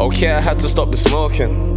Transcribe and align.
Okay, 0.00 0.32
I 0.32 0.40
had 0.40 0.58
to 0.60 0.68
stop 0.68 0.90
the 0.90 0.96
smoking. 0.96 1.73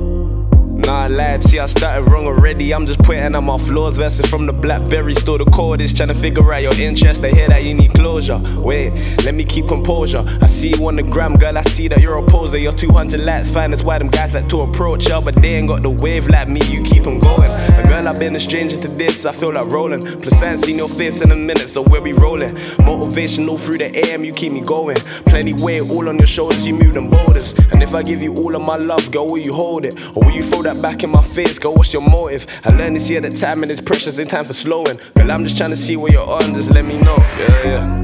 Nah, 0.87 1.01
I 1.01 1.07
lied, 1.09 1.43
see, 1.43 1.59
I 1.59 1.65
started 1.65 2.09
wrong 2.09 2.27
already. 2.27 2.73
I'm 2.73 2.85
just 2.85 2.99
putting 2.99 3.35
out 3.35 3.41
my 3.41 3.57
flaws. 3.57 3.97
Verses 3.97 4.25
from 4.25 4.45
the 4.45 4.53
Blackberry, 4.53 5.13
still 5.13 5.37
the 5.37 5.43
codest. 5.43 5.97
Trying 5.97 6.07
to 6.07 6.15
figure 6.15 6.53
out 6.53 6.61
your 6.61 6.73
interest. 6.79 7.25
I 7.25 7.31
hear 7.31 7.49
that 7.49 7.65
you 7.65 7.73
need 7.73 7.93
closure. 7.93 8.39
Wait, 8.55 8.93
let 9.25 9.35
me 9.35 9.43
keep 9.43 9.67
composure. 9.67 10.23
I 10.41 10.45
see 10.45 10.69
you 10.69 10.87
on 10.87 10.95
the 10.95 11.03
gram, 11.03 11.35
girl. 11.35 11.57
I 11.57 11.63
see 11.63 11.89
that 11.89 11.99
you're 11.99 12.17
a 12.17 12.25
poser. 12.25 12.57
You're 12.57 12.71
200 12.71 13.19
likes, 13.19 13.51
fine. 13.53 13.71
That's 13.71 13.83
why 13.83 13.97
them 13.97 14.07
guys 14.07 14.33
like 14.33 14.47
to 14.47 14.61
approach 14.61 15.09
ya. 15.09 15.19
But 15.19 15.35
they 15.35 15.55
ain't 15.55 15.67
got 15.67 15.83
the 15.83 15.89
wave 15.89 16.29
like 16.29 16.47
me, 16.47 16.61
you 16.69 16.81
keep 16.83 17.03
them 17.03 17.19
going. 17.19 17.51
A 17.51 17.83
girl, 17.83 18.07
I've 18.07 18.17
been 18.17 18.37
a 18.37 18.39
stranger 18.39 18.77
to 18.77 18.87
this. 18.87 19.25
I 19.25 19.33
feel 19.33 19.51
like 19.51 19.65
rolling. 19.65 19.99
Plus, 19.99 20.41
I 20.41 20.51
ain't 20.51 20.61
seen 20.61 20.77
your 20.77 20.87
face 20.87 21.19
in 21.19 21.31
a 21.31 21.35
minute, 21.35 21.67
so 21.67 21.83
where 21.83 22.01
we 22.01 22.13
rolling? 22.13 22.51
Motivational 22.87 23.59
through 23.59 23.79
the 23.79 23.91
AM, 24.05 24.23
you 24.23 24.31
keep 24.31 24.53
me 24.53 24.61
going. 24.61 24.95
Plenty 25.25 25.51
weight 25.61 25.81
all 25.81 26.07
on 26.07 26.17
your 26.17 26.27
shoulders, 26.27 26.65
you 26.65 26.75
move 26.75 26.93
them 26.93 27.09
boulders. 27.09 27.51
And 27.73 27.83
if 27.83 27.93
I 27.93 28.03
give 28.03 28.21
you 28.21 28.33
all 28.35 28.55
of 28.55 28.61
my 28.61 28.77
love, 28.77 29.11
girl, 29.11 29.27
will 29.27 29.39
you 29.39 29.53
hold 29.53 29.83
it? 29.83 29.99
Or 30.15 30.23
will 30.23 30.31
you 30.31 30.43
throw 30.43 30.61
that 30.61 30.76
back 30.81 31.03
in 31.03 31.09
my 31.09 31.21
face? 31.21 31.59
Girl, 31.59 31.73
what's 31.73 31.93
your 31.93 32.01
motive? 32.01 32.45
I 32.63 32.69
learned 32.71 32.95
this 32.95 33.09
year 33.09 33.21
that 33.21 33.35
timing 33.35 33.69
is 33.69 33.81
precious, 33.81 34.19
ain't 34.19 34.29
time 34.29 34.45
for 34.45 34.53
slowing. 34.53 34.97
Girl, 35.15 35.31
I'm 35.31 35.43
just 35.43 35.57
trying 35.57 35.71
to 35.71 35.75
see 35.75 35.97
where 35.97 36.11
you're 36.11 36.27
on, 36.27 36.41
just 36.53 36.71
let 36.71 36.85
me 36.85 36.97
know. 36.97 37.17
Yeah, 37.37 37.67
yeah. 37.67 38.03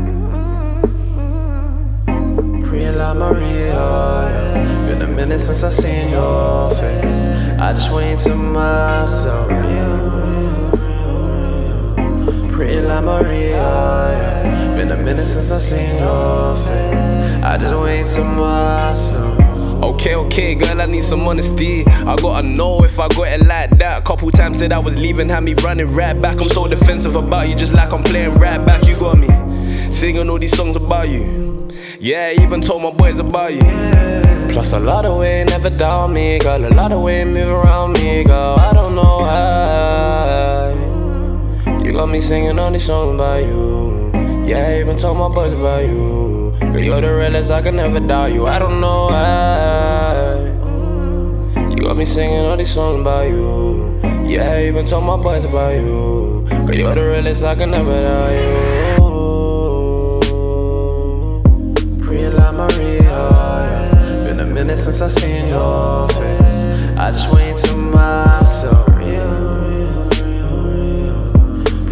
Pretty 2.64 2.92
like 2.98 3.18
Maria. 3.18 4.86
Been 4.88 5.02
a 5.02 5.08
minute 5.08 5.40
since 5.40 5.64
I 5.64 5.70
seen 5.70 6.10
your 6.10 6.70
face. 6.70 7.28
I 7.60 7.74
just 7.74 7.92
wait 7.92 8.20
to 8.20 8.36
myself. 8.36 9.48
Pretty 12.52 12.82
like 12.82 13.04
Maria. 13.04 14.74
Been 14.76 14.92
a 14.92 14.98
minute 14.98 15.26
since 15.26 15.52
I 15.52 15.58
seen 15.58 15.98
your 15.98 16.56
face. 16.56 17.44
I 17.44 17.58
just 17.58 17.76
wait 17.82 18.08
to 18.16 18.24
myself. 18.24 19.43
Okay, 19.84 20.16
okay, 20.16 20.56
girl, 20.56 20.80
I 20.82 20.86
need 20.86 21.04
some 21.04 21.28
honesty. 21.28 21.86
I 21.86 22.16
gotta 22.16 22.48
know 22.48 22.86
if 22.86 23.02
I 23.02 23.10
got 23.10 23.28
it 23.28 23.46
like 23.46 23.70
that. 23.80 24.06
Couple 24.06 24.32
times 24.32 24.60
said 24.60 24.72
I 24.72 24.80
was 24.80 24.98
leaving, 24.98 25.28
had 25.28 25.44
me 25.44 25.56
running 25.56 25.94
right 25.94 26.14
back. 26.14 26.40
I'm 26.40 26.48
so 26.48 26.70
defensive 26.70 27.18
about 27.18 27.50
you, 27.50 27.56
just 27.56 27.74
like 27.74 27.92
I'm 27.92 28.02
playing 28.02 28.36
right 28.36 28.66
back. 28.66 28.86
You 28.88 28.96
got 28.96 29.18
me 29.18 29.28
singing 29.92 30.30
all 30.30 30.40
these 30.40 30.56
songs 30.56 30.78
about 30.78 31.10
you. 31.10 31.70
Yeah, 32.00 32.32
even 32.32 32.62
told 32.62 32.82
my 32.82 32.92
boys 32.92 33.20
about 33.20 33.54
you. 33.56 33.60
Plus 34.54 34.72
a 34.72 34.80
lot 34.80 35.04
of 35.04 35.20
way 35.20 35.44
never 35.44 35.70
doubt 35.70 36.12
me, 36.12 36.40
girl. 36.40 36.66
A 36.66 36.70
lot 36.74 36.94
of 36.94 37.02
way 37.02 37.26
move 37.26 37.52
around 37.52 38.02
me, 38.02 38.24
girl. 38.24 38.56
I 38.58 38.72
don't 38.72 38.96
know 38.96 39.18
why. 39.20 40.72
You 41.84 41.92
got 41.92 42.08
me 42.08 42.22
singing 42.22 42.58
all 42.58 42.72
these 42.72 42.86
songs 42.86 43.16
about 43.16 43.44
you. 43.44 44.12
Yeah, 44.48 44.80
even 44.80 44.96
told 44.96 45.18
my 45.18 45.28
boys 45.28 45.52
about 45.52 45.84
you. 45.84 46.33
Girl, 46.60 46.80
you're 46.80 47.02
the 47.02 47.14
realest, 47.14 47.52
I 47.52 47.62
can 47.62 47.76
never 47.76 48.00
doubt 48.00 48.34
you. 48.34 48.48
I 48.48 48.60
don't 48.60 48.80
know 48.82 49.08
why. 49.08 50.38
You 51.70 51.78
got 51.82 51.98
me 51.98 52.06
singing 52.06 52.46
all 52.46 52.58
these 52.58 52.74
songs 52.74 53.02
about 53.02 53.28
you. 53.28 54.00
Yeah, 54.26 54.60
even 54.62 54.86
told 54.86 55.04
my 55.04 55.18
boys 55.18 55.44
about 55.44 55.76
you. 55.76 56.46
Girl, 56.66 56.76
you're 56.76 56.96
the 56.96 57.04
realest, 57.04 57.44
I 57.44 57.56
can 57.56 57.72
never 57.72 57.92
doubt 57.92 58.32
you. 58.32 58.74
Pretty 62.04 62.30
like 62.30 62.54
Maria. 62.54 64.24
Been 64.26 64.40
a 64.40 64.46
minute 64.46 64.78
since 64.78 65.02
I 65.02 65.08
seen 65.08 65.48
your 65.50 66.08
face. 66.10 66.66
I 66.98 67.12
just 67.12 67.30
wait 67.34 67.58
to 67.58 67.74
myself. 67.76 68.86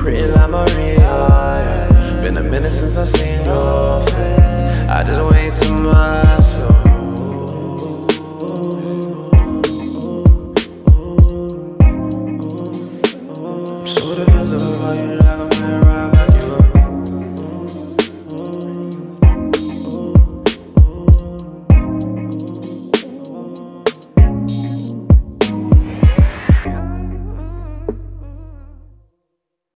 Pretty 0.01 0.25
like 0.27 0.49
Maria. 0.49 1.87
Been 2.21 2.37
a 2.37 2.41
minute 2.43 2.71
since 2.71 2.97
I 2.97 3.03
seen 3.03 3.45
you 14.97 15.15
never 15.17 15.47
been 15.47 15.81
right. 15.81 16.00